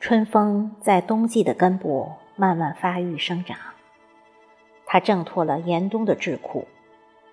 [0.00, 3.58] 春风在冬季的根部慢慢发育生长，
[4.86, 6.64] 它挣脱了严冬的桎梏，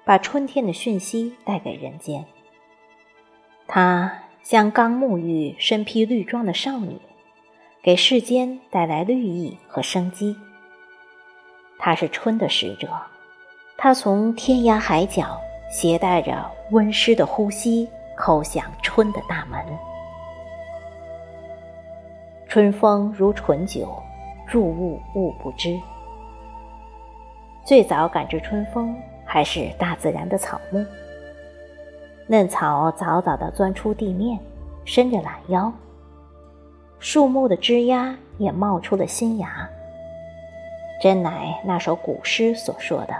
[0.03, 2.25] 把春天的讯息带给人间。
[3.65, 7.01] 它像刚沐浴、身披绿装的少女，
[7.81, 10.35] 给世间带来绿意和生机。
[11.79, 12.87] 它是春的使者，
[13.75, 15.41] 它从天涯海角
[15.71, 19.59] 携带着温湿的呼吸，叩响春的大门。
[22.47, 23.99] 春风如醇酒，
[24.47, 25.75] 入物物不知。
[27.63, 30.85] 最早感知春风，还是大自然的草木。
[32.27, 34.39] 嫩草早早地钻出地面，
[34.83, 35.71] 伸着懒腰。
[36.99, 39.69] 树木的枝丫也冒出了新芽。
[41.01, 43.13] 真乃那首古诗所说的：“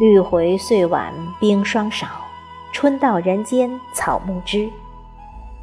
[0.00, 2.06] 绿回岁晚冰霜少，
[2.72, 4.68] 春到人间草木知。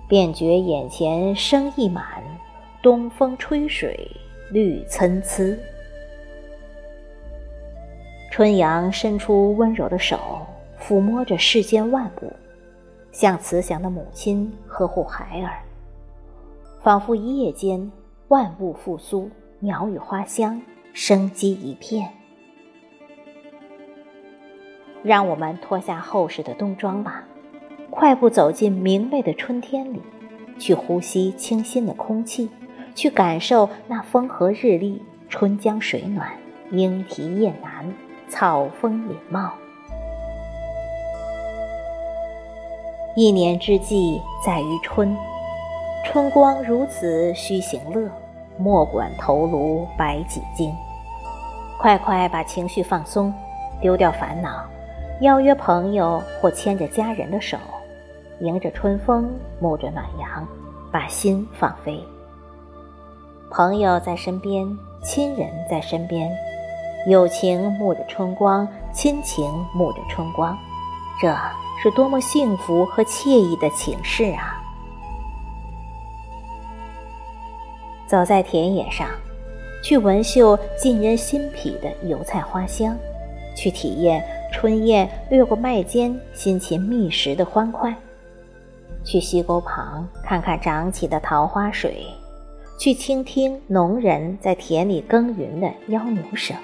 [0.08, 2.04] 便觉眼前生意满。”
[2.82, 4.10] 东风吹水，
[4.52, 5.58] 绿参差。
[8.30, 10.20] 春阳伸出温柔的手，
[10.86, 12.34] 抚摸着世间万物，
[13.14, 15.64] 像慈祥的母亲呵护孩儿。
[16.82, 17.90] 仿佛一夜间，
[18.28, 20.62] 万物复苏，鸟语花香，
[20.92, 22.10] 生机一片。
[25.02, 27.24] 让我们脱下厚实的冬装吧，
[27.90, 30.02] 快步走进明媚的春天里，
[30.60, 32.50] 去呼吸清新的空气。
[32.96, 36.32] 去感受那风和日丽、春江水暖、
[36.70, 37.92] 莺啼燕南、
[38.30, 39.52] 草丰林茂。
[43.16, 45.16] 一年之计在于春，
[46.04, 48.10] 春光如此须行乐，
[48.58, 50.74] 莫管头颅白几斤。
[51.78, 53.32] 快快把情绪放松，
[53.80, 54.64] 丢掉烦恼，
[55.22, 57.56] 邀约朋友或牵着家人的手，
[58.40, 59.30] 迎着春风，
[59.62, 60.48] 沐着暖阳，
[60.92, 62.04] 把心放飞。
[63.52, 64.68] 朋友在身边，
[65.04, 66.36] 亲人在身边，
[67.06, 69.46] 友情沐着春光，亲情
[69.76, 70.58] 沐着春光，
[71.22, 71.34] 这
[71.82, 74.62] 是多么幸福和惬意的情事啊！
[78.08, 79.08] 走在田野上，
[79.84, 82.98] 去闻嗅沁人心脾的油菜花香，
[83.56, 87.96] 去体验春燕掠过麦间辛勤觅食的欢快，
[89.04, 92.06] 去溪沟旁看看涨起的桃花水。
[92.80, 96.58] 去倾听农人在田里耕耘的牦牛声，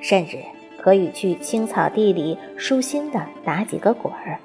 [0.00, 0.38] 甚至
[0.82, 4.40] 可以去青草地里舒心的打几个滚儿。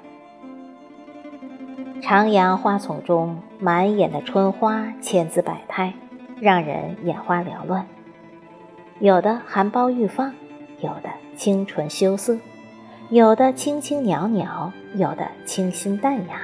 [2.00, 5.92] 徜徉花丛中，满眼的春花千姿百态，
[6.40, 7.86] 让人眼花缭乱。
[9.00, 10.32] 有的含苞欲放，
[10.80, 12.38] 有的清纯羞涩，
[13.10, 16.40] 有的轻轻袅袅，有的清新淡雅，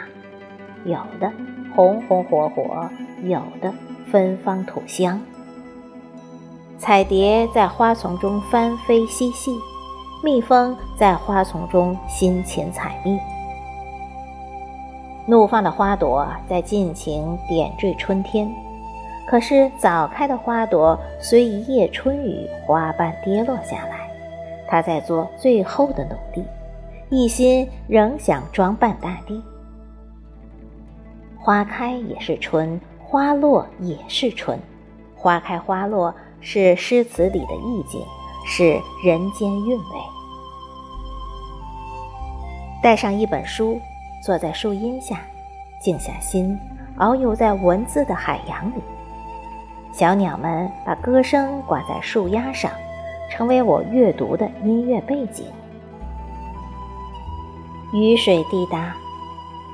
[0.85, 1.33] 有的
[1.75, 2.89] 红红火火，
[3.23, 3.73] 有的。
[4.13, 5.21] 芬芳吐香，
[6.79, 9.51] 彩蝶在花丛中翻飞嬉戏，
[10.25, 13.21] 蜜蜂在花丛中辛勤采蜜。
[15.27, 18.51] 怒放的花朵在尽情点缀春天，
[19.27, 24.09] 可是早开的花朵随一夜春雨花瓣跌落下来，
[24.67, 26.43] 它在做最后的努力，
[27.11, 29.43] 一心仍想装扮大地。
[31.39, 32.81] 花开也是春。
[33.07, 34.59] 花落也是春，
[35.15, 38.01] 花开花落是诗词里的意境，
[38.45, 39.85] 是人间韵味。
[42.83, 43.81] 带上一本书，
[44.23, 45.21] 坐在树荫下，
[45.81, 46.59] 静下心，
[46.99, 48.83] 遨游在文字的海洋里。
[49.93, 52.71] 小鸟们把歌声挂在树丫上，
[53.31, 55.47] 成为我阅读的音乐背景。
[57.93, 58.95] 雨水滴答。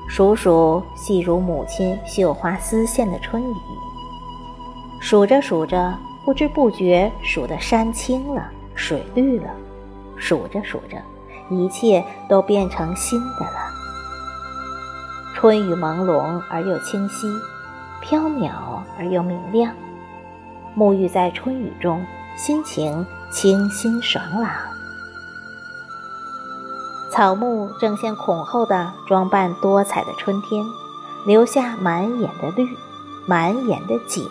[0.07, 3.55] 数数细如母亲绣花丝线的春雨，
[4.99, 9.51] 数着数着，不知不觉数得山青了，水绿了，
[10.17, 10.97] 数着数着，
[11.51, 13.71] 一切都变成新的了。
[15.35, 17.31] 春雨朦胧而又清晰，
[18.01, 18.49] 飘渺
[18.97, 19.71] 而又明亮，
[20.75, 22.03] 沐浴在春雨中，
[22.35, 24.51] 心情清新爽朗。
[27.11, 30.65] 草木争先恐后的装扮多彩的春天，
[31.27, 32.67] 留下满眼的绿，
[33.27, 34.27] 满眼的景，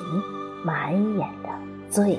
[0.64, 1.48] 满眼的
[1.88, 2.18] 醉。